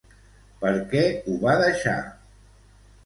[0.61, 1.03] Per què
[1.33, 1.97] ho va deixar?